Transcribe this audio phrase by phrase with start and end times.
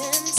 [0.00, 0.29] dancing.